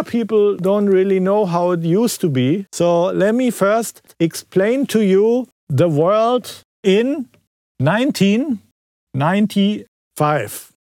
younger 0.00 0.10
people 0.10 0.56
don't 0.56 0.86
really 0.86 1.20
know 1.20 1.44
how 1.46 1.70
it 1.72 1.82
used 1.82 2.20
to 2.20 2.28
be. 2.28 2.66
So 2.72 3.06
let 3.12 3.34
me 3.34 3.50
first 3.50 4.02
explain 4.18 4.86
to 4.86 5.04
you 5.04 5.46
the 5.68 5.88
world 5.88 6.64
in 6.82 7.28
1995. 7.78 10.72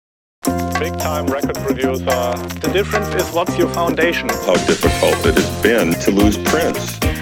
Big 0.80 0.98
time 0.98 1.28
record 1.28 1.56
producer. 1.56 2.34
The 2.62 2.70
difference 2.72 3.14
is 3.16 3.30
what's 3.34 3.58
your 3.58 3.68
foundation? 3.70 4.30
How 4.30 4.56
difficult 4.66 5.26
it 5.26 5.36
has 5.36 5.50
been 5.62 5.94
to 6.06 6.12
lose 6.12 6.38
Prince. 6.38 6.98
Good 7.00 7.22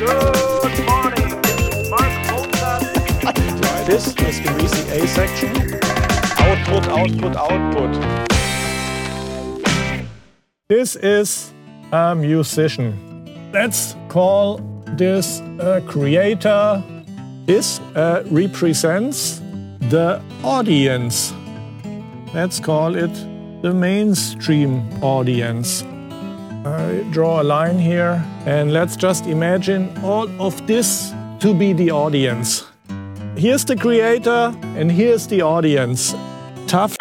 morning. 0.86 1.42
This 1.42 1.60
is 1.74 1.90
Mark 1.90 2.12
Mozart. 2.30 2.84
This 3.88 4.08
is 4.08 4.40
the 4.44 4.50
VCA 4.58 5.08
section. 5.08 5.50
Output, 6.46 6.84
output, 7.00 7.36
output. 7.36 7.92
This 10.70 10.96
is 10.98 11.54
a 11.92 12.16
musician. 12.16 12.94
Let's 13.54 13.96
call 14.10 14.60
this 14.98 15.42
a 15.60 15.82
creator. 15.88 16.84
This 17.46 17.80
uh, 17.96 18.24
represents 18.30 19.42
the 19.90 20.22
audience. 20.44 21.34
Let's 22.34 22.60
call 22.60 22.96
it 22.96 23.14
the 23.62 23.74
mainstream 23.74 24.82
audience. 25.02 25.84
I 26.66 27.06
draw 27.12 27.42
a 27.42 27.44
line 27.44 27.80
here 27.80 28.22
and 28.46 28.74
let's 28.74 28.96
just 28.96 29.26
imagine 29.26 29.90
all 30.04 30.28
of 30.42 30.68
this 30.68 31.14
to 31.40 31.54
be 31.54 31.72
the 31.72 31.92
audience. 31.92 32.66
Here's 33.38 33.64
the 33.64 33.76
creator 33.76 34.54
and 34.76 34.92
here's 34.92 35.28
the 35.28 35.42
audience. 35.42 36.14
Tough 36.68 36.98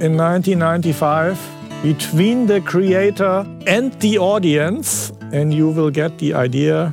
in 0.00 0.16
1995 0.16 1.57
between 1.82 2.46
the 2.46 2.60
creator 2.60 3.46
and 3.66 3.92
the 4.00 4.18
audience, 4.18 5.12
and 5.32 5.54
you 5.54 5.70
will 5.70 5.90
get 5.90 6.18
the 6.18 6.34
idea. 6.34 6.92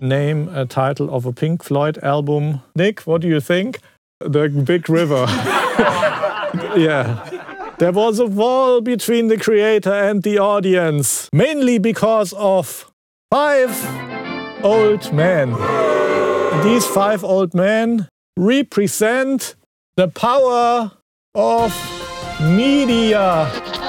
Name 0.00 0.48
a 0.48 0.66
title 0.66 1.14
of 1.14 1.26
a 1.26 1.32
Pink 1.32 1.62
Floyd 1.62 1.98
album. 2.02 2.60
Nick, 2.74 3.00
what 3.00 3.20
do 3.20 3.28
you 3.28 3.40
think? 3.40 3.78
The 4.18 4.48
Big 4.48 4.88
River. 4.88 5.26
yeah. 6.76 7.24
There 7.78 7.92
was 7.92 8.18
a 8.18 8.26
wall 8.26 8.80
between 8.80 9.28
the 9.28 9.38
creator 9.38 9.92
and 9.92 10.22
the 10.22 10.38
audience, 10.38 11.28
mainly 11.32 11.78
because 11.78 12.32
of 12.32 12.90
five 13.30 13.70
old 14.64 15.12
men. 15.12 15.52
These 16.64 16.86
five 16.86 17.22
old 17.22 17.54
men 17.54 18.08
represent 18.36 19.54
the 19.96 20.08
power 20.08 20.90
of 21.34 21.72
media 22.40 23.79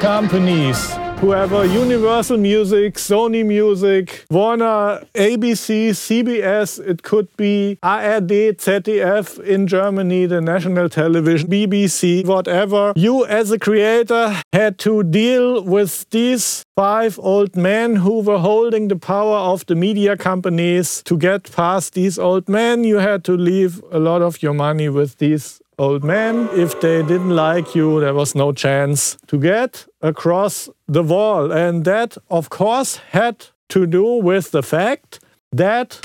companies. 0.00 0.94
Whoever 1.20 1.64
Universal 1.64 2.36
Music, 2.36 2.96
Sony 2.96 3.44
Music, 3.44 4.26
Warner, 4.30 5.02
ABC, 5.14 5.90
CBS, 5.90 6.78
it 6.86 7.02
could 7.02 7.34
be 7.38 7.78
ARD, 7.82 8.28
ZDF 8.28 9.42
in 9.42 9.66
Germany, 9.66 10.26
the 10.26 10.42
national 10.42 10.90
television, 10.90 11.48
BBC, 11.48 12.26
whatever. 12.26 12.92
You, 12.96 13.24
as 13.24 13.50
a 13.50 13.58
creator, 13.58 14.36
had 14.52 14.78
to 14.80 15.02
deal 15.02 15.62
with 15.62 16.04
these 16.10 16.64
five 16.76 17.18
old 17.18 17.56
men 17.56 17.96
who 17.96 18.20
were 18.20 18.38
holding 18.38 18.88
the 18.88 18.96
power 18.96 19.38
of 19.38 19.64
the 19.64 19.74
media 19.74 20.18
companies. 20.18 21.02
To 21.06 21.16
get 21.16 21.50
past 21.50 21.94
these 21.94 22.18
old 22.18 22.46
men, 22.46 22.84
you 22.84 22.96
had 22.96 23.24
to 23.24 23.32
leave 23.32 23.82
a 23.90 23.98
lot 23.98 24.20
of 24.20 24.42
your 24.42 24.52
money 24.52 24.90
with 24.90 25.16
these 25.16 25.62
old 25.78 26.04
men. 26.04 26.48
If 26.52 26.80
they 26.80 27.02
didn't 27.02 27.30
like 27.30 27.74
you, 27.74 28.00
there 28.00 28.14
was 28.14 28.34
no 28.34 28.52
chance 28.52 29.16
to 29.26 29.38
get 29.38 29.86
across 30.00 30.68
the 30.88 31.02
wall. 31.02 31.52
And 31.52 31.84
that, 31.84 32.16
of 32.30 32.48
course, 32.50 32.96
had 33.10 33.46
to 33.68 33.86
do 33.86 34.04
with 34.04 34.50
the 34.52 34.62
fact 34.62 35.20
that 35.52 36.00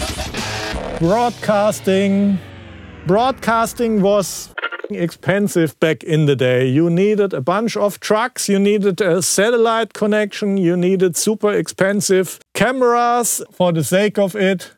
broadcasting 1.00 2.38
broadcasting 3.08 4.02
was 4.02 4.54
expensive 4.92 5.80
back 5.80 6.04
in 6.04 6.26
the 6.26 6.36
day. 6.36 6.68
You 6.68 6.90
needed 6.90 7.34
a 7.34 7.42
bunch 7.42 7.76
of 7.78 8.00
trucks, 8.00 8.50
you 8.50 8.60
needed 8.60 9.02
a 9.02 9.22
satellite 9.22 9.94
connection, 9.94 10.58
you 10.58 10.76
needed 10.78 11.16
super 11.16 11.52
expensive 11.52 12.40
cameras 12.54 13.42
for 13.52 13.72
the 13.72 13.84
sake 13.84 14.20
of 14.20 14.36
it. 14.36 14.72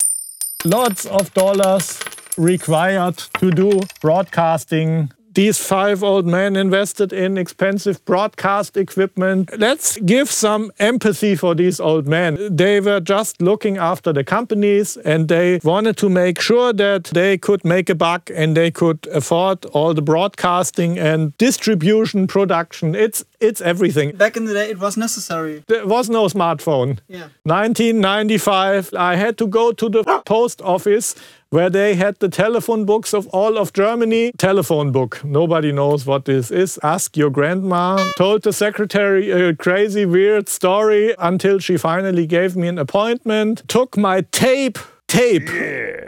Lots 0.63 1.05
of 1.07 1.33
dollars 1.33 1.99
required 2.37 3.17
to 3.39 3.51
do 3.51 3.79
broadcasting. 4.01 5.09
These 5.33 5.57
five 5.57 6.03
old 6.03 6.27
men 6.27 6.55
invested 6.55 7.11
in 7.11 7.39
expensive 7.39 8.05
broadcast 8.05 8.77
equipment. 8.77 9.49
Let's 9.57 9.97
give 9.97 10.29
some 10.29 10.71
empathy 10.77 11.35
for 11.35 11.55
these 11.55 11.79
old 11.79 12.07
men. 12.07 12.55
They 12.55 12.79
were 12.79 12.99
just 12.99 13.41
looking 13.41 13.77
after 13.77 14.13
the 14.13 14.23
companies 14.23 14.95
and 14.95 15.27
they 15.27 15.59
wanted 15.63 15.97
to 15.97 16.09
make 16.09 16.39
sure 16.39 16.71
that 16.73 17.05
they 17.05 17.39
could 17.39 17.65
make 17.65 17.89
a 17.89 17.95
buck 17.95 18.29
and 18.31 18.55
they 18.55 18.69
could 18.69 19.07
afford 19.11 19.65
all 19.73 19.95
the 19.95 20.03
broadcasting 20.03 20.99
and 20.99 21.35
distribution 21.39 22.27
production. 22.27 22.93
It's 22.93 23.25
it's 23.39 23.59
everything. 23.59 24.15
Back 24.15 24.37
in 24.37 24.45
the 24.45 24.53
day, 24.53 24.69
it 24.69 24.79
was 24.79 24.95
necessary. 24.97 25.63
There 25.67 25.85
was 25.85 26.09
no 26.09 26.27
smartphone. 26.27 26.99
Yeah. 27.09 27.27
1995, 27.43 28.93
I 28.93 29.15
had 29.15 29.37
to 29.39 29.47
go 29.47 29.73
to 29.73 29.89
the 29.89 30.03
post 30.25 30.61
office 30.61 31.15
where 31.53 31.69
they 31.69 31.93
had 31.93 32.17
the 32.17 32.29
telephone 32.29 32.83
books 32.83 33.13
of 33.13 33.27
all 33.27 33.59
of 33.59 33.71
Germany. 33.73 34.31
Telephone 34.39 34.91
book. 34.91 35.23
Nobody 35.23 35.71
knows 35.71 36.03
what 36.03 36.25
this 36.25 36.49
is. 36.49 36.79
Ask 36.81 37.15
your 37.15 37.29
grandma. 37.29 38.03
Told 38.17 38.41
the 38.41 38.51
secretary 38.51 39.29
a 39.29 39.55
crazy, 39.55 40.03
weird 40.03 40.49
story 40.49 41.13
until 41.19 41.59
she 41.59 41.77
finally 41.77 42.25
gave 42.25 42.55
me 42.55 42.67
an 42.67 42.79
appointment. 42.79 43.61
Took 43.67 43.95
my 43.95 44.21
tape 44.31 44.79
tape. 45.13 45.49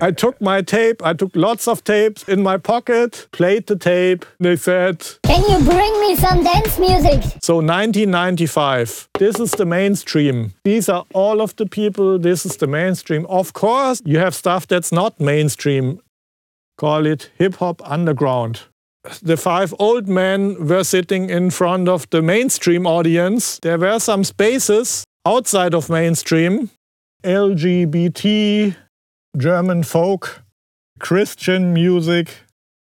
I 0.02 0.12
took 0.12 0.42
my 0.42 0.62
tape, 0.62 1.06
I 1.06 1.14
took 1.14 1.32
lots 1.36 1.68
of 1.68 1.84
tapes 1.84 2.24
in 2.24 2.42
my 2.42 2.58
pocket, 2.58 3.28
played 3.32 3.68
the 3.68 3.76
tape. 3.76 4.26
They 4.40 4.56
said, 4.56 5.06
Can 5.24 5.42
you 5.50 5.64
bring 5.64 6.00
me 6.02 6.16
some 6.16 6.44
dance 6.44 6.80
music? 6.80 7.22
So 7.42 7.58
1995, 7.58 9.10
this 9.20 9.40
is 9.40 9.52
the 9.52 9.66
mainstream. 9.66 10.54
These 10.64 10.90
are 10.90 11.06
all 11.14 11.42
of 11.42 11.56
the 11.56 11.66
people, 11.66 12.18
this 12.20 12.46
is 12.46 12.58
the 12.58 12.68
mainstream. 12.68 13.26
Of 13.28 13.54
course, 13.54 14.02
you 14.06 14.18
have 14.20 14.34
stuff 14.34 14.68
that's 14.68 14.92
not 14.92 15.20
mainstream. 15.20 16.00
Call 16.78 17.06
it 17.06 17.30
hip 17.38 17.56
hop 17.56 17.82
underground. 17.90 18.62
The 19.22 19.38
five 19.38 19.74
old 19.78 20.08
men 20.08 20.68
were 20.68 20.84
sitting 20.84 21.30
in 21.30 21.52
front 21.52 21.88
of 21.88 22.10
the 22.10 22.24
mainstream 22.24 22.88
audience. 22.88 23.60
There 23.60 23.78
were 23.78 24.00
some 24.00 24.24
spaces 24.24 25.06
outside 25.26 25.76
of 25.76 25.90
mainstream. 25.90 26.72
LGBT, 27.24 28.76
German 29.38 29.84
folk, 29.84 30.44
Christian 31.00 31.74
music. 31.74 32.38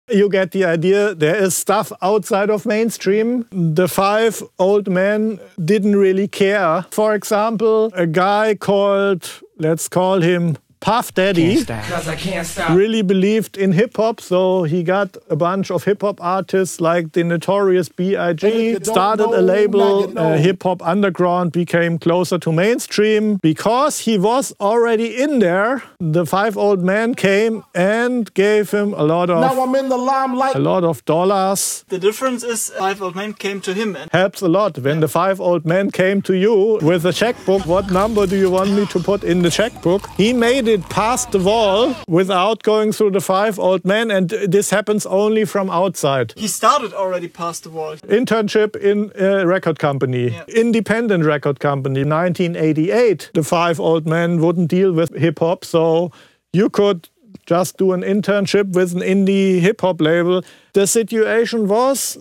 You 0.09 0.29
get 0.29 0.51
the 0.51 0.65
idea. 0.65 1.15
There 1.15 1.35
is 1.35 1.55
stuff 1.55 1.91
outside 2.01 2.49
of 2.49 2.65
mainstream. 2.65 3.45
The 3.51 3.87
five 3.87 4.43
old 4.59 4.89
men 4.89 5.39
didn't 5.63 5.95
really 5.95 6.27
care. 6.27 6.85
For 6.91 7.15
example, 7.15 7.91
a 7.93 8.05
guy 8.07 8.55
called, 8.55 9.29
let's 9.57 9.87
call 9.87 10.21
him 10.21 10.57
Puff 10.81 11.13
Daddy 11.13 11.63
really 12.71 13.03
believed 13.03 13.55
in 13.55 13.71
hip 13.71 13.95
hop, 13.97 14.19
so 14.19 14.63
he 14.63 14.81
got 14.81 15.15
a 15.29 15.35
bunch 15.35 15.69
of 15.69 15.83
hip 15.83 16.01
hop 16.01 16.19
artists 16.19 16.81
like 16.81 17.11
the 17.11 17.23
Notorious 17.23 17.87
B.I.G. 17.89 18.77
started 18.83 19.25
a 19.25 19.41
label. 19.41 20.17
Uh, 20.17 20.37
hip 20.37 20.63
hop 20.63 20.81
underground 20.81 21.51
became 21.51 21.99
closer 21.99 22.39
to 22.39 22.51
mainstream 22.51 23.35
because 23.43 23.99
he 23.99 24.17
was 24.17 24.53
already 24.59 25.21
in 25.21 25.37
there. 25.37 25.83
The 25.99 26.25
five 26.25 26.57
old 26.57 26.81
men 26.81 27.13
came 27.13 27.63
and 27.75 28.33
gave 28.33 28.71
him 28.71 28.93
a 28.95 29.03
lot 29.03 29.29
of 29.29 29.39
Now 29.39 29.61
I'm 29.61 29.75
in 29.75 29.87
the 29.89 29.97
limelight. 29.97 30.55
a 30.55 30.59
lot 30.59 30.83
of 30.83 31.05
dollars. 31.05 31.85
The 31.89 31.99
difference 31.99 32.43
is 32.43 32.71
five 32.71 33.03
old 33.03 33.15
men 33.15 33.33
came 33.33 33.61
to 33.61 33.73
him 33.75 33.95
and 33.95 34.09
Helps 34.11 34.41
a 34.41 34.47
lot 34.47 34.79
when 34.79 34.99
the 34.99 35.07
five 35.07 35.39
old 35.39 35.63
men 35.63 35.91
came 35.91 36.23
to 36.23 36.33
you 36.33 36.79
with 36.81 37.05
a 37.05 37.13
checkbook. 37.13 37.67
What 37.67 37.91
number 37.91 38.25
do 38.25 38.35
you 38.35 38.49
want 38.49 38.71
me 38.71 38.87
to 38.87 38.99
put 38.99 39.23
in 39.23 39.43
the 39.43 39.51
checkbook? 39.51 40.09
He 40.17 40.33
made 40.33 40.67
it 40.67 40.70
past 40.77 41.31
the 41.31 41.39
wall 41.39 41.95
without 42.07 42.63
going 42.63 42.91
through 42.91 43.11
the 43.11 43.21
five 43.21 43.59
old 43.59 43.83
men, 43.85 44.11
and 44.11 44.29
this 44.29 44.69
happens 44.69 45.05
only 45.05 45.45
from 45.45 45.69
outside. 45.69 46.33
he 46.37 46.47
started 46.47 46.93
already 46.93 47.27
past 47.27 47.63
the 47.63 47.69
wall. 47.69 47.95
Internship 48.07 48.75
in 48.75 49.11
a 49.15 49.45
record 49.45 49.79
company, 49.79 50.29
Yeah. 50.29 50.43
independent 50.47 51.25
record 51.25 51.59
company. 51.59 52.03
1988, 52.03 53.29
the 53.33 53.43
five 53.43 53.79
old 53.79 54.05
men 54.07 54.39
wouldn't 54.39 54.69
deal 54.69 54.91
with 54.93 55.15
hip 55.15 55.39
hop, 55.39 55.63
so 55.65 56.11
you 56.53 56.69
could 56.69 57.09
just 57.45 57.77
do 57.77 57.91
an 57.93 58.01
internship 58.01 58.73
with 58.75 58.93
an 58.93 59.01
indie 59.01 59.59
hip 59.59 59.81
hop 59.81 60.01
label. 60.01 60.41
The 60.73 60.85
situation 60.87 61.67
was 61.67 62.17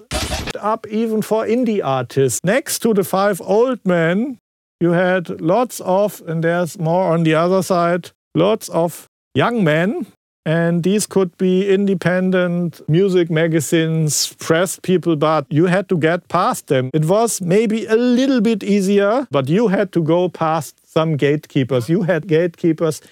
up 0.60 0.86
even 0.88 1.22
for 1.22 1.44
indie 1.46 1.80
artists. 1.84 2.40
Next 2.44 2.78
to 2.80 2.94
the 2.94 3.04
five 3.04 3.40
old 3.40 3.78
men, 3.84 4.38
you 4.80 4.90
had 4.92 5.40
lots 5.40 5.80
of, 5.80 6.22
and 6.26 6.42
there's 6.44 6.78
more 6.78 7.12
on 7.12 7.22
the 7.24 7.34
other 7.34 7.62
side, 7.62 8.10
lots 8.34 8.68
of 8.70 9.06
young 9.34 9.64
men 9.64 10.06
And 10.46 10.82
these 10.82 11.06
could 11.06 11.36
be 11.36 11.68
independent 11.68 12.80
music 12.88 13.30
magazines, 13.30 14.32
press 14.38 14.78
people, 14.80 15.14
but 15.14 15.44
you 15.50 15.66
had 15.66 15.88
to 15.90 15.98
get 15.98 16.28
past 16.28 16.68
them. 16.68 16.88
It 16.94 17.04
was 17.04 17.42
maybe 17.42 17.84
a 17.86 17.94
little 17.94 18.40
bit 18.40 18.64
easier, 18.64 19.26
but 19.30 19.48
you 19.50 19.68
had 19.68 19.92
to 19.92 20.02
go 20.02 20.30
past 20.30 20.80
some 20.86 21.16
gatekeepers. 21.18 21.90
You 21.90 22.02
had 22.02 22.26
gatekeepers 22.26 23.02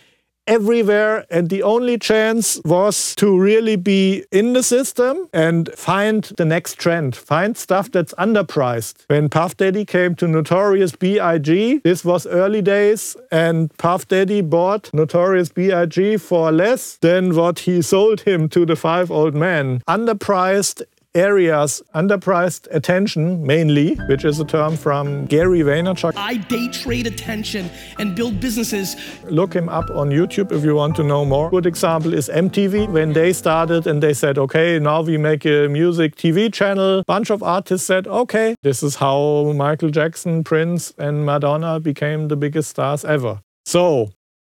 everywhere. 0.48 1.26
And 1.30 1.50
the 1.50 1.62
only 1.62 1.98
chance 1.98 2.60
was 2.64 3.14
to 3.16 3.38
really 3.38 3.76
be 3.76 4.24
in 4.32 4.54
the 4.54 4.62
system 4.62 5.28
and 5.32 5.70
find 5.76 6.24
the 6.36 6.44
next 6.44 6.78
trend, 6.78 7.14
find 7.14 7.56
stuff 7.56 7.90
that's 7.90 8.14
underpriced. 8.14 9.04
When 9.06 9.28
Puff 9.28 9.56
Daddy 9.56 9.84
came 9.84 10.14
to 10.16 10.26
Notorious 10.26 10.96
B.I.G., 10.96 11.80
this 11.84 12.04
was 12.04 12.26
early 12.26 12.62
days, 12.62 13.16
and 13.30 13.76
Puff 13.76 14.08
Daddy 14.08 14.40
bought 14.40 14.92
Notorious 14.92 15.50
B.I.G. 15.50 16.16
for 16.16 16.50
less 16.50 16.96
than 16.96 17.36
what 17.36 17.60
he 17.60 17.82
sold 17.82 18.22
him 18.22 18.48
to 18.48 18.64
the 18.64 18.76
five 18.76 19.10
old 19.10 19.34
men. 19.34 19.82
Underpriced 19.86 20.82
areas 21.14 21.82
underpriced 21.94 22.68
attention 22.70 23.44
mainly, 23.44 23.94
which 24.08 24.24
is 24.24 24.38
a 24.40 24.44
term 24.44 24.76
from 24.76 25.26
Gary 25.26 25.60
Vaynerchuk. 25.60 26.12
I 26.16 26.34
day 26.36 26.68
trade 26.68 27.06
attention 27.06 27.70
and 27.98 28.14
build 28.14 28.40
businesses. 28.40 28.96
Look 29.24 29.54
him 29.54 29.68
up 29.68 29.90
on 29.90 30.10
YouTube 30.10 30.52
if 30.52 30.64
you 30.64 30.74
want 30.74 30.96
to 30.96 31.02
know 31.02 31.24
more. 31.24 31.50
Good 31.50 31.66
example 31.66 32.14
is 32.14 32.28
MTV 32.28 32.90
when 32.90 33.12
they 33.12 33.32
started 33.32 33.86
and 33.86 34.02
they 34.02 34.14
said, 34.14 34.38
okay, 34.38 34.78
now 34.78 35.02
we 35.02 35.16
make 35.16 35.44
a 35.44 35.68
music 35.68 36.16
TV 36.16 36.52
channel. 36.52 37.02
Bunch 37.06 37.30
of 37.30 37.42
artists 37.42 37.86
said, 37.86 38.06
okay, 38.06 38.54
this 38.62 38.82
is 38.82 38.96
how 38.96 39.52
Michael 39.56 39.90
Jackson, 39.90 40.44
Prince, 40.44 40.92
and 40.98 41.24
Madonna 41.24 41.80
became 41.80 42.28
the 42.28 42.36
biggest 42.36 42.70
stars 42.70 43.04
ever. 43.04 43.40
So 43.64 44.10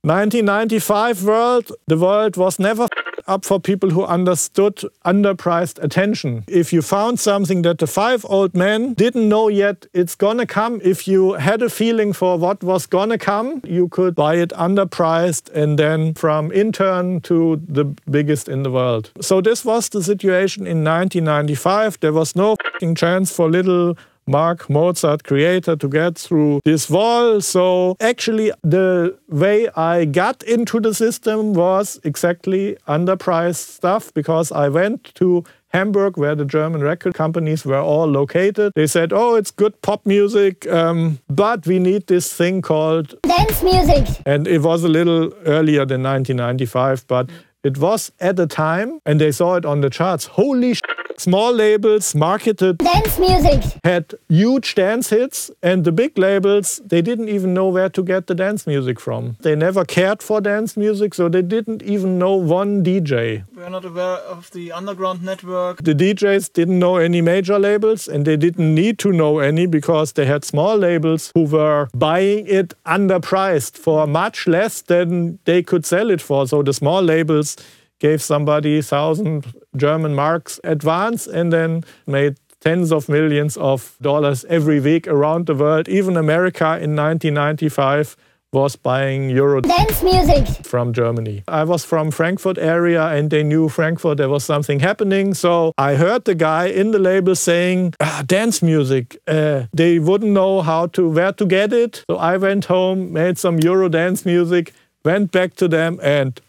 1995 0.06 1.24
world, 1.24 1.72
the 1.88 1.98
world 1.98 2.36
was 2.36 2.60
never 2.60 2.90
up 3.26 3.46
for 3.46 3.58
people 3.58 3.90
who 3.90 4.04
understood 4.04 4.82
underpriced 5.06 5.82
attention. 5.82 6.44
If 6.46 6.74
you 6.74 6.82
found 6.82 7.22
something 7.22 7.62
that 7.62 7.78
the 7.78 7.88
five 7.88 8.26
old 8.28 8.54
men 8.54 8.96
didn't 8.96 9.30
know 9.30 9.48
yet 9.48 9.86
it's 9.94 10.14
gonna 10.14 10.46
come, 10.46 10.82
if 10.84 11.08
you 11.08 11.34
had 11.34 11.62
a 11.62 11.70
feeling 11.70 12.12
for 12.12 12.38
what 12.38 12.62
was 12.66 12.86
gonna 12.86 13.18
come, 13.18 13.62
you 13.64 13.88
could 13.88 14.14
buy 14.14 14.36
it 14.36 14.50
underpriced 14.50 15.50
and 15.54 15.80
then 15.80 16.16
from 16.16 16.52
intern 16.52 17.22
to 17.22 17.62
the 17.66 17.86
biggest 18.12 18.50
in 18.50 18.64
the 18.64 18.72
world. 18.72 19.10
So 19.22 19.40
this 19.40 19.64
was 19.64 19.88
the 19.88 20.04
situation 20.04 20.68
in 20.68 20.84
1995. 20.84 22.02
There 22.02 22.12
was 22.12 22.36
no 22.36 22.58
chance 22.96 23.34
for 23.34 23.50
little 23.50 23.96
Mark 24.28 24.70
Mozart 24.70 25.24
creator 25.24 25.76
to 25.76 25.88
get 25.88 26.18
through 26.18 26.62
this 26.66 26.90
wall. 26.90 27.42
So 27.42 27.96
actually, 28.00 28.52
the 28.62 29.18
way 29.30 29.70
I 29.76 30.06
got 30.06 30.44
into 30.44 30.80
the 30.80 30.94
system 30.94 31.54
was 31.54 32.00
exactly 32.04 32.78
underpriced 32.88 33.76
stuff 33.76 34.14
because 34.14 34.52
I 34.52 34.70
went 34.70 35.14
to 35.16 35.44
Hamburg, 35.74 36.18
where 36.18 36.36
the 36.36 36.46
German 36.46 36.82
record 36.82 37.16
companies 37.16 37.66
were 37.66 37.80
all 37.80 38.06
located. 38.06 38.74
They 38.76 38.86
said, 38.86 39.12
Oh, 39.12 39.34
it's 39.36 39.50
good 39.50 39.82
pop 39.82 40.06
music, 40.06 40.68
um, 40.72 41.20
but 41.30 41.66
we 41.66 41.80
need 41.80 42.06
this 42.06 42.32
thing 42.32 42.62
called 42.62 43.16
dance 43.24 43.64
music. 43.64 44.06
And 44.26 44.48
it 44.48 44.62
was 44.62 44.84
a 44.84 44.88
little 44.88 45.34
earlier 45.46 45.84
than 45.84 46.04
1995, 46.04 47.08
but 47.08 47.30
it 47.64 47.78
was 47.80 48.12
at 48.20 48.36
the 48.36 48.46
time, 48.46 49.00
and 49.06 49.20
they 49.20 49.32
saw 49.32 49.56
it 49.56 49.66
on 49.66 49.82
the 49.82 49.90
charts. 49.90 50.26
Holy 50.28 50.76
shit 50.76 51.03
small 51.18 51.52
labels 51.52 52.16
marketed 52.16 52.78
dance 52.78 53.20
music, 53.20 53.64
had 53.84 54.14
huge 54.30 54.76
dance 54.76 55.10
hits, 55.10 55.52
and 55.62 55.84
the 55.84 55.92
big 55.92 56.18
labels, 56.18 56.82
they 56.86 57.02
didn't 57.02 57.30
even 57.30 57.54
know 57.54 57.68
where 57.68 57.90
to 57.90 58.04
get 58.04 58.28
the 58.28 58.36
dance 58.36 58.68
music 58.68 59.00
from. 59.00 59.38
They 59.42 59.56
never 59.56 59.86
cared 59.86 60.22
for 60.24 60.42
dance 60.42 60.76
music, 60.78 61.14
so 61.14 61.30
they 61.30 61.42
didn't 61.42 61.82
even 61.84 62.18
know 62.18 62.36
one 62.36 62.84
DJ. 62.84 63.44
We 63.56 63.64
are 63.64 63.70
not 63.70 63.86
aware 63.86 64.18
of 64.18 64.52
the 64.52 64.72
underground 64.72 65.24
network. 65.24 65.84
The 65.84 65.96
DJs 65.96 66.54
didn't 66.54 66.80
know 66.80 66.98
any 66.98 67.22
major 67.22 67.60
labels, 67.60 68.08
and 68.08 68.26
they 68.26 68.38
didn't 68.38 68.74
need 68.74 69.00
to 69.00 69.12
know 69.12 69.40
any 69.40 69.66
because 69.66 70.14
they 70.14 70.26
had 70.26 70.44
small 70.44 70.78
labels 70.78 71.32
who 71.34 71.46
were 71.46 71.88
buying 71.94 72.48
it 72.48 72.74
underpriced 72.86 73.78
for 73.78 74.08
much 74.08 74.48
less 74.48 74.82
than 74.82 75.40
they 75.46 75.64
could 75.64 75.86
sell 75.86 76.10
it 76.10 76.22
for. 76.22 76.48
So 76.48 76.64
the 76.64 76.74
small 76.74 77.02
labels 77.02 77.58
gave 78.04 78.22
somebody 78.22 78.82
thousand 78.82 79.46
German 79.78 80.14
marks 80.14 80.60
advance 80.66 81.26
and 81.26 81.54
then 81.54 81.84
made 82.06 82.36
tens 82.60 82.92
of 82.92 83.08
millions 83.08 83.58
of 83.58 83.96
dollars 84.02 84.46
every 84.50 84.80
week 84.82 85.08
around 85.08 85.48
the 85.48 85.56
world. 85.56 85.88
Even 85.88 86.18
America 86.18 86.66
in 86.86 86.96
1995 86.96 88.18
was 88.52 88.76
buying 88.76 89.30
Euro 89.30 89.62
dance 89.62 90.04
music 90.04 90.46
from 90.66 90.94
Germany. 90.94 91.44
I 91.48 91.64
was 91.64 91.86
from 91.86 92.12
Frankfurt 92.12 92.58
area 92.58 93.08
and 93.08 93.32
they 93.32 93.42
knew 93.42 93.70
Frankfurt 93.70 94.18
there 94.18 94.30
was 94.30 94.44
something 94.44 94.80
happening. 94.82 95.34
So 95.34 95.74
I 95.78 95.96
heard 95.96 96.26
the 96.26 96.36
guy 96.36 96.66
in 96.66 96.92
the 96.92 97.00
label 97.00 97.36
saying 97.36 97.94
ah, 98.00 98.24
dance 98.26 98.62
music. 98.62 99.18
Uh, 99.28 99.64
they 99.74 99.98
wouldn't 99.98 100.32
know 100.32 100.62
how 100.62 100.88
to 100.88 101.10
where 101.10 101.34
to 101.34 101.46
get 101.46 101.74
it. 101.74 102.04
So 102.10 102.18
I 102.18 102.38
went 102.38 102.66
home, 102.66 103.14
made 103.14 103.38
some 103.38 103.60
Euro 103.60 103.90
dance 103.90 104.26
music, 104.26 104.74
went 105.06 105.32
back 105.32 105.56
to 105.56 105.68
them 105.68 106.00
and 106.04 106.40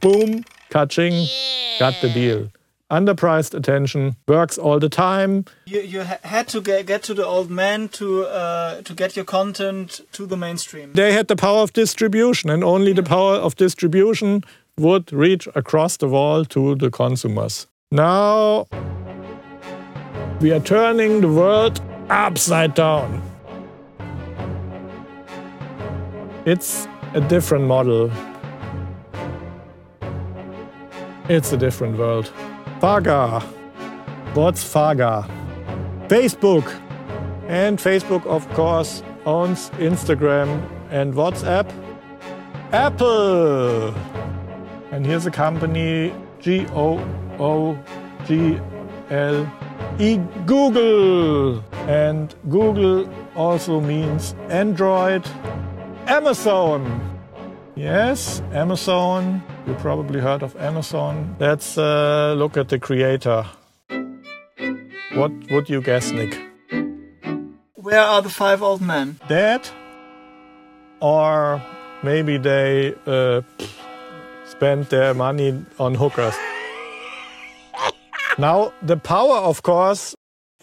boom, 0.00 0.44
Kaching 0.74 1.12
yeah. 1.12 1.78
got 1.78 1.94
the 2.00 2.08
deal. 2.08 2.50
Underpriced 2.90 3.54
attention 3.54 4.16
works 4.26 4.58
all 4.58 4.80
the 4.80 4.88
time. 4.88 5.44
You, 5.66 5.80
you 5.80 6.02
ha 6.02 6.18
had 6.22 6.48
to 6.48 6.60
get, 6.60 6.86
get 6.86 7.02
to 7.04 7.14
the 7.14 7.24
old 7.24 7.48
man 7.48 7.88
to 7.90 8.24
uh, 8.24 8.82
to 8.82 8.94
get 8.94 9.16
your 9.16 9.24
content 9.24 10.00
to 10.12 10.26
the 10.26 10.36
mainstream. 10.36 10.92
They 10.92 11.12
had 11.12 11.28
the 11.28 11.36
power 11.36 11.62
of 11.62 11.72
distribution, 11.72 12.50
and 12.50 12.64
only 12.64 12.92
the 12.92 13.02
power 13.02 13.36
of 13.36 13.54
distribution 13.54 14.42
would 14.76 15.12
reach 15.12 15.48
across 15.54 15.96
the 15.96 16.08
wall 16.08 16.44
to 16.44 16.74
the 16.74 16.90
consumers. 16.90 17.66
Now 17.90 18.66
we 20.40 20.52
are 20.52 20.60
turning 20.60 21.20
the 21.20 21.28
world 21.28 21.80
upside 22.10 22.74
down. 22.74 23.22
It's 26.44 26.88
a 27.14 27.20
different 27.20 27.64
model 27.64 28.10
it's 31.28 31.52
a 31.52 31.56
different 31.56 31.96
world. 31.98 32.32
Faga. 32.80 33.42
What's 34.34 34.64
Faga? 34.64 35.28
Facebook. 36.08 36.80
And 37.48 37.78
Facebook, 37.78 38.26
of 38.26 38.48
course, 38.50 39.02
owns 39.26 39.70
Instagram 39.70 40.68
and 40.90 41.14
WhatsApp. 41.14 41.70
Apple. 42.72 43.94
And 44.90 45.06
here's 45.06 45.26
a 45.26 45.30
company 45.30 46.12
G 46.40 46.66
O 46.72 46.98
O 47.38 47.78
G 48.26 48.60
L 49.10 49.50
E 49.98 50.18
Google. 50.46 51.64
And 51.86 52.34
Google 52.48 53.08
also 53.36 53.80
means 53.80 54.34
Android. 54.48 55.26
Amazon. 56.06 57.00
Yes, 57.76 58.42
Amazon. 58.52 59.42
You 59.66 59.74
probably 59.74 60.20
heard 60.20 60.42
of 60.42 60.54
Amazon. 60.56 61.36
Let's 61.40 61.78
uh, 61.78 62.34
look 62.36 62.56
at 62.56 62.68
the 62.68 62.78
creator. 62.78 63.46
What 65.14 65.32
would 65.50 65.70
you 65.70 65.80
guess, 65.80 66.10
Nick? 66.10 66.38
Where 67.74 68.00
are 68.00 68.20
the 68.20 68.28
five 68.28 68.62
old 68.62 68.82
men? 68.82 69.18
Dead? 69.26 69.66
Or 71.00 71.62
maybe 72.02 72.36
they 72.36 72.94
uh, 73.06 73.40
spent 74.44 74.90
their 74.90 75.14
money 75.14 75.64
on 75.78 75.94
hookers. 75.94 76.34
Now, 78.36 78.72
the 78.82 78.96
power, 78.96 79.36
of 79.36 79.62
course, 79.62 80.14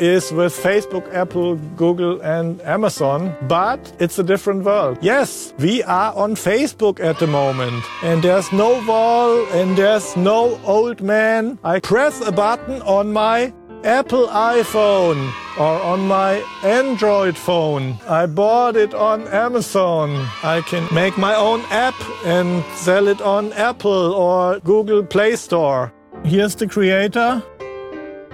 is 0.02 0.32
with 0.32 0.54
Facebook, 0.54 1.06
Apple, 1.14 1.56
Google, 1.78 2.20
and 2.22 2.60
Amazon, 2.64 3.36
but 3.48 3.80
it's 4.00 4.18
a 4.18 4.24
different 4.24 4.64
world. 4.66 4.98
Yes, 5.02 5.54
we 5.60 5.84
are 5.84 6.14
on 6.16 6.36
Facebook 6.36 7.00
at 7.00 7.20
the 7.20 7.28
moment, 7.28 7.84
and 8.02 8.24
there's 8.24 8.52
no 8.52 8.84
wall 8.86 9.46
and 9.54 9.78
there's 9.78 10.18
no 10.18 10.60
old 10.66 11.02
man. 11.02 11.60
I 11.64 11.80
press 11.80 12.20
a 12.26 12.32
button 12.32 12.82
on 12.82 13.14
my 13.14 13.54
Apple 13.84 14.28
iPhone 14.28 15.32
or 15.58 15.82
on 15.82 16.08
my 16.08 16.44
Android 16.64 17.38
phone. 17.38 17.98
I 18.08 18.26
bought 18.26 18.76
it 18.76 18.94
on 18.94 19.28
Amazon. 19.28 20.28
I 20.44 20.62
can 20.62 20.88
make 20.94 21.18
my 21.18 21.36
own 21.36 21.62
app 21.70 21.96
and 22.26 22.64
sell 22.76 23.08
it 23.08 23.22
on 23.22 23.54
Apple 23.54 24.14
or 24.14 24.60
Google 24.60 25.04
Play 25.04 25.36
Store. 25.36 25.94
Here's 26.24 26.56
the 26.56 26.68
creator 26.68 27.42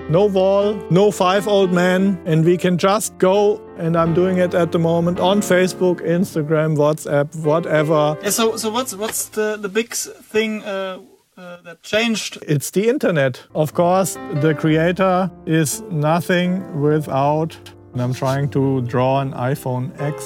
no 0.10 0.26
wall, 0.26 0.74
no 0.90 1.12
five 1.12 1.48
old 1.48 1.72
men, 1.74 2.18
and 2.26 2.46
we 2.46 2.58
can 2.58 2.78
just 2.78 3.18
go. 3.18 3.62
And 3.78 3.96
I'm 3.96 4.14
doing 4.14 4.38
it 4.38 4.54
at 4.54 4.72
the 4.72 4.80
moment 4.80 5.20
on 5.20 5.42
Facebook, 5.42 6.02
Instagram, 6.02 6.76
WhatsApp, 6.78 7.36
whatever. 7.44 8.18
Yeah, 8.24 8.30
so, 8.32 8.58
so 8.58 8.70
what's 8.72 8.96
what's 8.96 9.30
the 9.30 9.58
the 9.58 9.70
big 9.70 9.94
thing? 9.94 10.64
Uh, 10.64 11.00
uh, 11.38 11.62
that 11.62 11.84
changed? 11.84 12.40
It's 12.48 12.72
the 12.72 12.90
internet. 12.90 13.44
Of 13.54 13.74
course, 13.74 14.16
the 14.42 14.56
creator 14.56 15.30
is 15.46 15.82
nothing 15.92 16.82
without, 16.82 17.56
and 17.94 18.02
I'm 18.02 18.14
trying 18.14 18.50
to 18.50 18.82
draw 18.82 19.22
an 19.22 19.34
iPhone 19.34 19.92
X, 20.02 20.24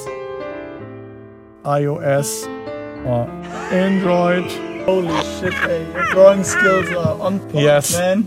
iOS, 1.65 2.45
or 3.05 3.27
Android 3.73 4.45
Holy 4.85 5.09
shit, 5.39 5.53
hey, 5.53 5.85
your 5.93 6.05
drawing 6.11 6.43
skills 6.43 6.89
are 6.89 7.19
on 7.21 7.39
point, 7.39 7.63
Yes. 7.63 7.93
man. 7.93 8.23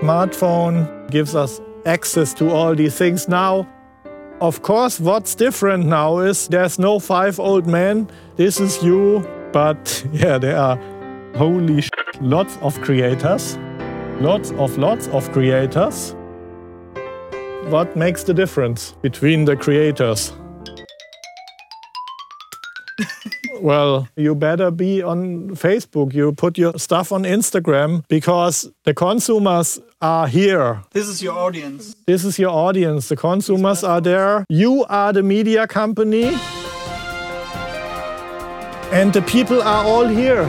Smartphone 0.00 0.86
gives 1.10 1.34
us 1.34 1.60
access 1.84 2.34
to 2.34 2.50
all 2.50 2.74
these 2.74 2.96
things 2.96 3.28
now. 3.28 3.66
Of 4.40 4.62
course, 4.62 5.00
what's 5.00 5.34
different 5.34 5.86
now 5.86 6.18
is 6.18 6.48
there's 6.48 6.78
no 6.78 6.98
five 6.98 7.40
old 7.40 7.66
men. 7.66 8.10
This 8.36 8.60
is 8.60 8.82
you. 8.82 9.26
But 9.52 10.04
yeah, 10.12 10.38
there 10.38 10.58
are 10.58 10.76
holy 11.36 11.80
sh- 11.80 11.90
lots 12.20 12.58
of 12.60 12.80
creators. 12.82 13.56
Lots 14.20 14.50
of 14.52 14.78
lots 14.78 15.08
of 15.08 15.30
creators. 15.32 16.14
What 17.70 17.96
makes 17.96 18.22
the 18.22 18.34
difference 18.34 18.92
between 19.02 19.44
the 19.44 19.56
creators? 19.56 20.32
well, 23.66 24.08
you 24.14 24.32
better 24.36 24.70
be 24.70 25.02
on 25.02 25.50
Facebook. 25.56 26.14
You 26.14 26.30
put 26.30 26.56
your 26.56 26.78
stuff 26.78 27.10
on 27.10 27.24
Instagram 27.24 28.04
because 28.06 28.70
the 28.84 28.94
consumers 28.94 29.80
are 30.00 30.28
here. 30.28 30.84
This 30.92 31.08
is 31.08 31.20
your 31.20 31.36
audience. 31.36 31.96
This 32.06 32.24
is 32.24 32.38
your 32.38 32.50
audience. 32.50 33.08
The 33.08 33.16
consumers 33.16 33.82
are 33.82 34.00
there. 34.00 34.46
You 34.48 34.84
are 34.88 35.12
the 35.12 35.24
media 35.24 35.66
company. 35.66 36.26
And 38.92 39.12
the 39.12 39.22
people 39.22 39.60
are 39.60 39.84
all 39.84 40.06
here. 40.06 40.48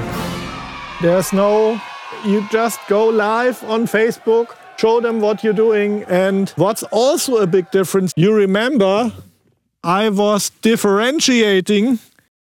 There's 1.02 1.34
no, 1.34 1.82
you 2.24 2.48
just 2.52 2.80
go 2.88 3.08
live 3.08 3.64
on 3.64 3.88
Facebook, 3.88 4.56
show 4.78 5.02
them 5.02 5.22
what 5.22 5.44
you're 5.44 5.54
doing. 5.54 6.04
And 6.04 6.52
what's 6.56 6.84
also 6.92 7.38
a 7.38 7.48
big 7.48 7.72
difference, 7.72 8.14
you 8.16 8.32
remember 8.32 9.12
I 9.84 10.08
was 10.10 10.52
differentiating 10.62 11.98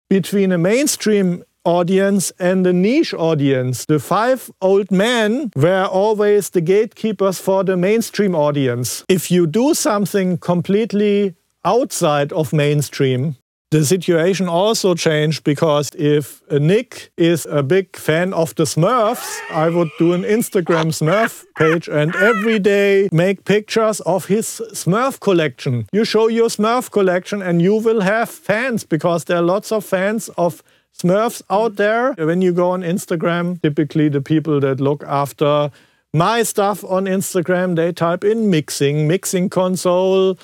between 0.09 0.53
a 0.53 0.59
mainstream 0.59 1.45
audience 1.65 2.33
and 2.39 2.67
a 2.67 2.73
niche 2.73 3.13
audience. 3.15 3.85
The 3.85 3.99
five 3.99 4.51
old 4.61 4.91
men 4.91 5.51
were 5.55 5.85
always 5.85 6.51
the 6.51 6.61
gatekeepers 6.61 7.39
for 7.39 7.63
the 7.65 7.77
mainstream 7.77 8.35
audience. 8.35 9.05
If 9.09 9.31
you 9.31 9.47
do 9.47 9.75
something 9.75 10.39
completely 10.39 11.35
outside 11.65 12.33
of 12.33 12.53
mainstream, 12.53 13.37
the 13.71 13.85
situation 13.85 14.49
also 14.49 14.95
changed 14.95 15.45
because 15.45 15.91
if 15.95 16.41
Nick 16.51 17.11
is 17.19 17.47
a 17.51 17.63
big 17.63 17.97
fan 17.97 18.33
of 18.33 18.55
the 18.55 18.65
Smurfs, 18.65 19.39
I 19.51 19.69
would 19.69 19.91
do 19.99 20.15
an 20.15 20.23
Instagram 20.23 20.91
Smurf 20.91 21.45
page 21.57 21.87
and 21.87 22.15
every 22.17 22.59
day 22.59 23.11
make 23.13 23.45
pictures 23.45 24.01
of 24.01 24.27
his 24.27 24.63
Smurf 24.73 25.21
collection. 25.21 25.87
You 25.93 26.05
show 26.05 26.29
your 26.29 26.49
Smurf 26.49 26.91
collection 26.91 27.43
and 27.43 27.61
you 27.61 27.75
will 27.75 28.01
have 28.01 28.31
fans 28.31 28.85
because 28.85 29.25
there 29.25 29.37
are 29.37 29.43
lots 29.43 29.71
of 29.71 29.85
fans 29.85 30.31
of 30.39 30.63
Smurfs 30.99 31.43
out 31.51 31.77
there. 31.77 32.15
When 32.15 32.41
you 32.41 32.53
go 32.53 32.71
on 32.71 32.81
Instagram, 32.81 33.61
typically 33.61 34.09
the 34.09 34.23
people 34.23 34.61
that 34.61 34.81
look 34.81 35.05
after 35.05 35.71
my 36.15 36.43
stuff 36.43 36.83
on 36.85 37.05
Instagram, 37.05 37.77
they 37.77 37.93
type 37.93 38.25
in 38.25 38.49
mixing, 38.49 39.07
mixing 39.07 39.51
console, 39.51 40.39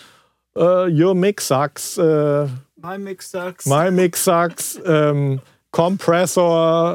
uh, 0.57 0.85
your 0.85 1.15
mix 1.15 1.45
sucks. 1.45 1.99
Uh, 1.99 2.49
My 2.85 2.99
mix 2.99 3.31
sucks. 3.31 3.67
my 3.67 3.89
mix 3.89 4.21
sucks. 4.21 4.79
Um, 4.87 5.41
compressor, 5.73 6.43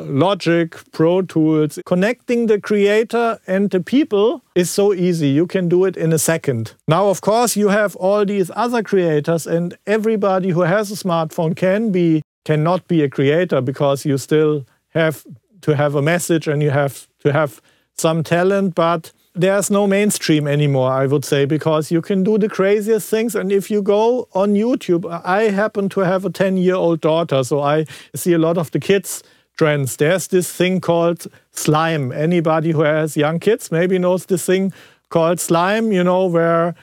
Logic, 0.06 0.78
Pro 0.92 1.24
Tools. 1.24 1.80
Connecting 1.84 2.46
the 2.46 2.62
creator 2.62 3.40
and 3.48 3.72
the 3.72 3.80
people 3.80 4.44
is 4.54 4.70
so 4.70 4.94
easy. 4.94 5.30
You 5.30 5.48
can 5.48 5.68
do 5.68 5.86
it 5.86 5.98
in 5.98 6.14
a 6.14 6.20
second. 6.20 6.76
Now, 6.88 7.10
of 7.10 7.22
course, 7.22 7.58
you 7.58 7.70
have 7.70 7.96
all 7.96 8.24
these 8.24 8.52
other 8.56 8.84
creators, 8.84 9.48
and 9.48 9.76
everybody 9.88 10.50
who 10.52 10.62
has 10.62 10.92
a 10.92 10.96
smartphone 10.96 11.56
can 11.56 11.92
be 11.92 12.22
cannot 12.46 12.88
be 12.88 13.02
a 13.02 13.10
creator 13.10 13.60
because 13.60 14.06
you 14.06 14.20
still 14.20 14.68
have 14.90 15.26
to 15.62 15.76
have 15.76 15.96
a 15.96 16.04
message 16.04 16.48
and 16.48 16.62
you 16.62 16.70
have 16.70 17.08
to 17.24 17.34
have 17.34 17.62
some 17.98 18.24
talent, 18.24 18.76
but 18.76 19.12
there's 19.36 19.70
no 19.70 19.88
mainstream 19.88 20.48
anymore, 20.48 20.92
I 20.92 21.06
would 21.06 21.24
say, 21.24 21.46
because 21.46 21.92
you 21.92 22.02
can 22.02 22.24
do 22.24 22.38
the 22.38 22.50
craziest 22.50 23.10
things. 23.10 23.36
And 23.36 23.52
if 23.52 23.70
you 23.70 23.82
go 23.82 24.28
on 24.34 24.54
YouTube, 24.54 25.06
I 25.24 25.44
happen 25.44 25.90
to 25.90 26.02
have 26.02 26.26
a 26.26 26.30
10 26.30 26.58
year 26.58 26.76
old 26.76 27.02
daughter, 27.02 27.44
so 27.44 27.62
I 27.62 27.86
see 28.16 28.34
a 28.34 28.40
lot 28.40 28.58
of 28.58 28.72
the 28.72 28.80
kids' 28.80 29.24
trends. 29.58 29.98
There's 29.98 30.28
this 30.28 30.52
thing 30.52 30.82
called 30.82 31.28
slime. 31.52 32.12
Anybody 32.12 32.72
who 32.72 32.82
has 32.82 33.16
young 33.16 33.40
kids 33.40 33.72
maybe 33.72 34.00
knows 34.00 34.26
this 34.26 34.46
thing 34.46 34.74
called 35.10 35.40
slime, 35.40 35.92
you 35.92 36.04
know, 36.04 36.26
where 36.26 36.76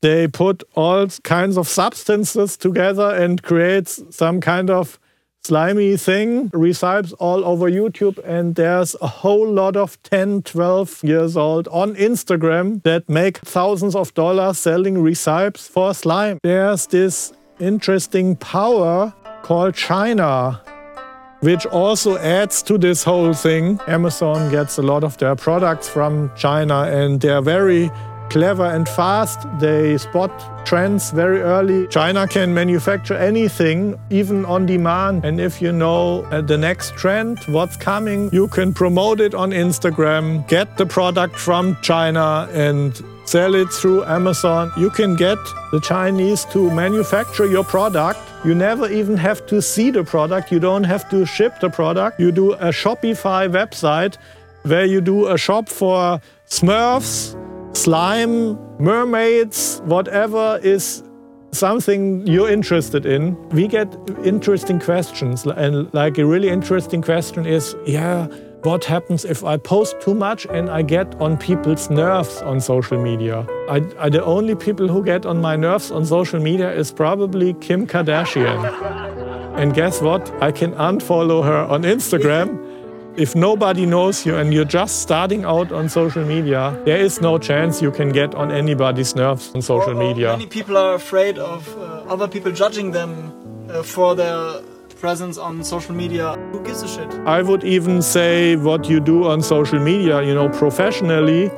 they 0.00 0.26
put 0.26 0.62
all 0.74 1.06
kinds 1.22 1.56
of 1.56 1.68
substances 1.68 2.56
together 2.56 3.14
and 3.14 3.42
creates 3.42 4.02
some 4.10 4.40
kind 4.40 4.68
of 4.70 4.98
slimy 5.44 5.96
thing, 5.96 6.50
recipes 6.52 7.12
all 7.14 7.44
over 7.44 7.68
YouTube, 7.68 8.18
and 8.24 8.54
there's 8.54 8.94
a 9.00 9.08
whole 9.08 9.48
lot 9.48 9.76
of 9.76 10.00
10, 10.04 10.42
12 10.42 11.02
years 11.02 11.36
old 11.36 11.66
on 11.68 11.96
Instagram 11.96 12.80
that 12.84 13.08
make 13.08 13.38
thousands 13.38 13.96
of 13.96 14.14
dollars 14.14 14.58
selling 14.58 15.02
recipes 15.02 15.66
for 15.66 15.94
slime. 15.94 16.38
There's 16.44 16.86
this 16.86 17.32
interesting 17.58 18.36
power 18.36 19.12
called 19.42 19.74
China. 19.74 20.60
Which 21.40 21.66
also 21.66 22.18
adds 22.18 22.62
to 22.62 22.78
this 22.78 23.02
whole 23.02 23.34
thing. 23.34 23.80
Amazon 23.88 24.48
gets 24.52 24.78
a 24.78 24.82
lot 24.82 25.02
of 25.02 25.18
their 25.18 25.34
products 25.34 25.88
from 25.88 26.30
China 26.36 26.82
and 26.82 27.20
they're 27.20 27.42
very 27.42 27.90
clever 28.32 28.64
and 28.64 28.88
fast. 28.88 29.46
They 29.60 29.98
spot 29.98 30.32
trends 30.64 31.10
very 31.10 31.40
early. 31.42 31.86
China 31.88 32.26
can 32.26 32.54
manufacture 32.54 33.14
anything, 33.14 33.98
even 34.08 34.46
on 34.46 34.64
demand. 34.64 35.24
And 35.26 35.38
if 35.38 35.60
you 35.60 35.70
know 35.70 36.24
uh, 36.24 36.40
the 36.40 36.56
next 36.56 36.94
trend, 36.96 37.38
what's 37.46 37.76
coming, 37.76 38.30
you 38.32 38.48
can 38.48 38.72
promote 38.72 39.20
it 39.20 39.34
on 39.34 39.50
Instagram, 39.50 40.48
get 40.48 40.78
the 40.78 40.86
product 40.86 41.36
from 41.38 41.76
China, 41.82 42.48
and 42.52 42.98
sell 43.26 43.54
it 43.54 43.68
through 43.68 44.04
Amazon. 44.04 44.72
You 44.78 44.88
can 44.88 45.14
get 45.14 45.38
the 45.70 45.80
Chinese 45.80 46.46
to 46.46 46.70
manufacture 46.70 47.46
your 47.46 47.64
product. 47.64 48.18
You 48.46 48.54
never 48.54 48.90
even 48.90 49.18
have 49.18 49.44
to 49.46 49.60
see 49.60 49.90
the 49.90 50.04
product. 50.04 50.50
You 50.50 50.58
don't 50.58 50.84
have 50.84 51.08
to 51.10 51.26
ship 51.26 51.60
the 51.60 51.68
product. 51.68 52.18
You 52.18 52.32
do 52.32 52.54
a 52.54 52.72
Shopify 52.72 53.46
website 53.50 54.16
where 54.62 54.86
you 54.86 55.02
do 55.02 55.28
a 55.28 55.36
shop 55.36 55.68
for 55.68 56.20
Smurfs, 56.48 57.36
slime, 57.72 58.58
mermaids, 58.78 59.80
whatever 59.84 60.60
is 60.62 61.02
something 61.52 62.26
you're 62.26 62.48
interested 62.48 63.06
in. 63.06 63.36
We 63.50 63.68
get 63.68 63.94
interesting 64.24 64.80
questions. 64.80 65.44
And 65.46 65.92
like 65.92 66.18
a 66.18 66.26
really 66.26 66.48
interesting 66.48 67.02
question 67.02 67.46
is, 67.46 67.76
yeah, 67.86 68.26
what 68.62 68.84
happens 68.84 69.24
if 69.24 69.44
I 69.44 69.56
post 69.56 70.00
too 70.00 70.14
much 70.14 70.46
and 70.46 70.70
I 70.70 70.82
get 70.82 71.14
on 71.20 71.36
people's 71.36 71.90
nerves 71.90 72.40
on 72.42 72.60
social 72.60 73.02
media? 73.02 73.46
I, 73.68 73.82
I, 73.98 74.08
the 74.08 74.24
only 74.24 74.54
people 74.54 74.88
who 74.88 75.04
get 75.04 75.26
on 75.26 75.40
my 75.40 75.56
nerves 75.56 75.90
on 75.90 76.06
social 76.06 76.40
media 76.40 76.72
is 76.72 76.92
probably 76.92 77.54
Kim 77.54 77.86
Kardashian. 77.86 79.08
And 79.52 79.74
guess 79.74 80.00
what? 80.00 80.32
I 80.42 80.50
can 80.50 80.72
unfollow 80.72 81.44
her 81.44 81.58
on 81.58 81.82
Instagram. 81.82 82.71
If 83.16 83.34
nobody 83.36 83.84
knows 83.84 84.24
you 84.24 84.36
and 84.36 84.54
you're 84.54 84.64
just 84.64 85.02
starting 85.02 85.44
out 85.44 85.70
on 85.70 85.88
social 85.90 86.24
media, 86.24 86.74
there 86.86 86.96
is 86.98 87.20
no 87.20 87.36
chance 87.36 87.82
you 87.82 87.90
can 87.90 88.08
get 88.10 88.34
on 88.34 88.50
anybody's 88.50 89.14
nerves 89.14 89.50
on 89.54 89.60
social 89.60 89.90
Or- 89.90 90.02
or 90.02 90.08
media. 90.08 90.28
Many 90.32 90.46
people 90.46 90.78
are 90.78 90.94
afraid 90.94 91.38
of 91.38 91.68
uh, 91.76 92.04
other 92.12 92.26
people 92.26 92.52
judging 92.52 92.92
them 92.92 93.10
uh, 93.68 93.82
for 93.82 94.14
their 94.14 94.62
presence 94.98 95.36
on 95.36 95.62
social 95.62 95.94
media. 95.94 96.36
Who 96.52 96.60
gives 96.64 96.82
a 96.82 96.88
shit? 96.88 97.12
I 97.26 97.42
would 97.42 97.64
even 97.64 98.00
say 98.00 98.56
what 98.56 98.88
you 98.88 98.98
do 98.98 99.24
on 99.26 99.42
social 99.42 99.78
media, 99.78 100.22
you 100.22 100.34
know, 100.34 100.48
professionally, 100.48 101.50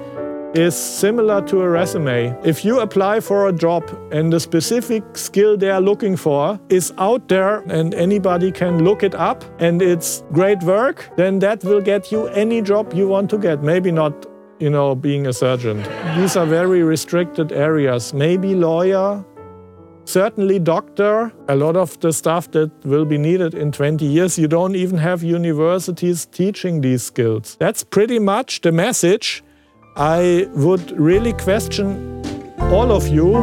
is 0.54 0.76
similar 0.76 1.42
to 1.42 1.62
a 1.62 1.68
resume. 1.68 2.37
If 2.44 2.64
you 2.64 2.80
apply 2.80 3.20
for 3.20 3.49
a 3.49 3.52
job 3.52 3.82
and 4.12 4.32
the 4.32 4.38
specific 4.38 5.02
skill 5.16 5.56
they 5.56 5.70
are 5.70 5.80
looking 5.80 6.16
for 6.16 6.58
is 6.68 6.92
out 6.99 7.28
there 7.28 7.58
and 7.68 7.94
anybody 7.94 8.52
can 8.52 8.84
look 8.84 9.02
it 9.02 9.14
up 9.14 9.44
and 9.58 9.82
it's 9.82 10.23
great 10.32 10.62
work, 10.62 11.11
then 11.16 11.40
that 11.40 11.64
will 11.64 11.80
get 11.80 12.12
you 12.12 12.28
any 12.28 12.62
job 12.62 12.94
you 12.94 13.08
want 13.08 13.30
to 13.30 13.38
get. 13.38 13.62
Maybe 13.62 13.90
not, 13.90 14.26
you 14.61 14.70
know, 14.70 14.94
being 14.94 15.26
a 15.26 15.32
surgeon. 15.32 15.82
These 16.16 16.37
are 16.37 16.46
very 16.46 16.82
restricted 16.82 17.50
areas. 17.50 18.14
Maybe 18.14 18.54
lawyer, 18.54 19.25
certainly 20.04 20.58
doctor 20.58 21.32
a 21.49 21.56
lot 21.56 21.76
of 21.76 21.99
the 22.00 22.12
stuff 22.12 22.50
that 22.50 22.70
will 22.84 23.06
be 23.06 23.16
needed 23.16 23.54
in 23.54 23.73
20 23.73 24.04
years 24.04 24.38
you 24.38 24.46
don't 24.46 24.76
even 24.76 24.99
have 24.99 25.23
universities 25.23 26.26
teaching 26.26 26.82
these 26.82 27.02
skills 27.02 27.56
that's 27.58 27.82
pretty 27.82 28.18
much 28.18 28.61
the 28.61 28.70
message 28.70 29.42
i 29.97 30.49
would 30.55 30.91
really 30.99 31.33
question 31.33 32.15
all 32.73 32.91
of 32.91 33.07
you. 33.07 33.37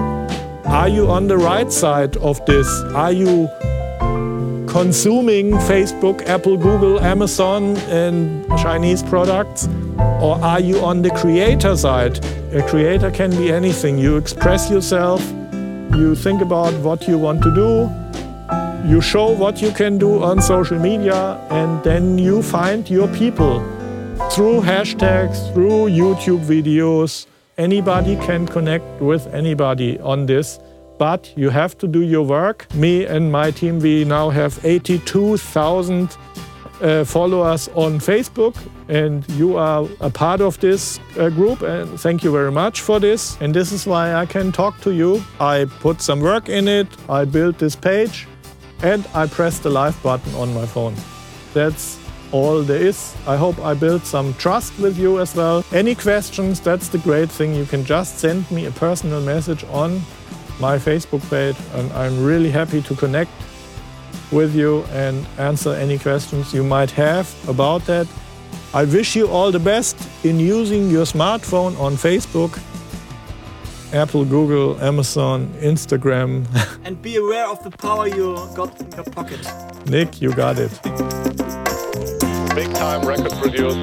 Are 0.65 0.89
you 0.89 1.09
on 1.09 1.27
the 1.27 1.37
right 1.37 1.71
side 1.71 2.17
of 2.17 2.43
this? 2.45 2.67
Are 2.93 3.11
you 3.11 3.47
consuming 4.67 5.51
facebook 5.69 6.25
apple 6.27 6.57
google 6.57 6.99
amazon 6.99 7.77
and 7.89 8.47
chinese 8.57 9.03
products? 9.03 9.67
Or 10.21 10.35
are 10.43 10.59
you 10.59 10.79
on 10.79 11.01
the 11.01 11.11
creator 11.11 11.75
side? 11.77 12.23
A 12.53 12.61
creator 12.67 13.11
can 13.11 13.31
be 13.31 13.51
anything. 13.51 13.97
You 13.97 14.17
express 14.17 14.69
yourself. 14.69 15.21
You 15.95 16.15
think 16.15 16.41
about 16.41 16.73
what 16.81 17.07
you 17.07 17.17
want 17.17 17.41
to 17.43 17.55
do. 17.55 18.89
You 18.89 18.99
show 19.01 19.29
what 19.29 19.61
you 19.61 19.71
can 19.71 19.97
do 19.97 20.23
on 20.23 20.41
social 20.41 20.79
media, 20.79 21.37
and 21.49 21.83
then 21.83 22.17
you 22.17 22.41
find 22.41 22.89
your 22.89 23.07
people 23.09 23.61
through 24.33 24.61
hashtags, 24.61 25.53
through 25.53 25.89
YouTube 25.89 26.39
videos. 26.45 27.25
Anybody 27.57 28.15
can 28.15 28.47
connect 28.47 28.85
with 29.01 29.27
anybody 29.33 29.99
on 29.99 30.25
this, 30.25 30.57
but 30.97 31.33
you 31.35 31.49
have 31.49 31.77
to 31.79 31.87
do 31.87 32.01
your 32.01 32.25
work. 32.25 32.73
Me 32.73 33.03
and 33.05 33.29
my 33.29 33.51
team, 33.51 33.79
we 33.79 34.05
now 34.05 34.29
have 34.29 34.57
82,000 34.63 36.15
uh, 36.79 37.03
followers 37.03 37.67
on 37.75 37.99
Facebook, 37.99 38.55
and 38.87 39.29
you 39.31 39.57
are 39.57 39.85
a 39.99 40.09
part 40.09 40.39
of 40.39 40.57
this 40.61 41.01
uh, 41.19 41.29
group. 41.29 41.61
And 41.61 41.99
thank 41.99 42.23
you 42.23 42.31
very 42.31 42.53
much 42.53 42.79
for 42.79 43.01
this. 43.01 43.37
And 43.41 43.53
this 43.53 43.73
is 43.73 43.85
why 43.85 44.13
I 44.13 44.25
can 44.25 44.53
talk 44.53 44.79
to 44.81 44.93
you. 44.93 45.21
I 45.41 45.65
put 45.81 46.01
some 46.01 46.21
work 46.21 46.47
in 46.47 46.69
it, 46.69 46.87
I 47.09 47.25
built 47.25 47.57
this 47.57 47.75
page, 47.75 48.27
and 48.81 49.05
I 49.13 49.27
press 49.27 49.59
the 49.59 49.69
live 49.69 50.01
button 50.01 50.33
on 50.35 50.53
my 50.53 50.65
phone. 50.65 50.95
That's 51.53 52.00
all 52.31 52.61
there 52.61 52.81
is. 52.81 53.15
I 53.27 53.37
hope 53.37 53.59
I 53.59 53.73
built 53.73 54.05
some 54.05 54.33
trust 54.35 54.77
with 54.79 54.97
you 54.97 55.19
as 55.19 55.35
well. 55.35 55.63
Any 55.71 55.95
questions, 55.95 56.59
that's 56.59 56.89
the 56.89 56.97
great 56.99 57.29
thing. 57.29 57.53
You 57.53 57.65
can 57.65 57.83
just 57.83 58.19
send 58.19 58.49
me 58.51 58.65
a 58.65 58.71
personal 58.71 59.21
message 59.21 59.63
on 59.65 60.01
my 60.59 60.77
Facebook 60.77 61.27
page, 61.29 61.55
and 61.75 61.91
I'm 61.93 62.23
really 62.23 62.51
happy 62.51 62.81
to 62.81 62.95
connect 62.95 63.31
with 64.31 64.55
you 64.55 64.83
and 64.91 65.25
answer 65.37 65.73
any 65.73 65.97
questions 65.97 66.53
you 66.53 66.63
might 66.63 66.91
have 66.91 67.27
about 67.49 67.85
that. 67.85 68.07
I 68.73 68.85
wish 68.85 69.15
you 69.15 69.27
all 69.27 69.51
the 69.51 69.59
best 69.59 69.97
in 70.23 70.39
using 70.39 70.89
your 70.89 71.05
smartphone 71.05 71.77
on 71.79 71.95
Facebook, 71.95 72.57
Apple, 73.93 74.23
Google, 74.23 74.79
Amazon, 74.81 75.47
Instagram. 75.59 76.45
And 76.85 77.01
be 77.01 77.17
aware 77.17 77.47
of 77.47 77.61
the 77.63 77.71
power 77.71 78.07
you 78.07 78.35
got 78.55 78.79
in 78.79 78.89
your 78.91 79.03
pocket. 79.03 79.45
Nick, 79.87 80.21
you 80.21 80.33
got 80.33 80.57
it. 80.57 81.50
Big 82.55 82.73
time 82.73 83.07
record 83.07 83.31
producer. 83.31 83.79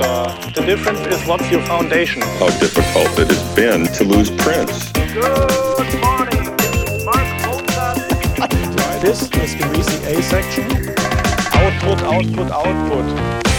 The 0.54 0.62
difference 0.66 1.00
is 1.00 1.26
what's 1.26 1.50
your 1.50 1.62
foundation? 1.62 2.20
How 2.20 2.50
difficult 2.60 3.18
it 3.18 3.28
has 3.28 3.54
been 3.56 3.86
to 3.94 4.04
lose 4.04 4.30
Prince. 4.30 4.92
Good 4.92 6.00
morning. 6.04 6.44
Mark 7.02 7.28
Mozart. 7.46 7.96
This 9.00 9.22
is 9.22 9.56
the 9.56 9.64
VCA 9.72 10.22
section. 10.22 10.64
Output, 11.54 12.02
output, 12.02 12.50
output. 12.50 13.57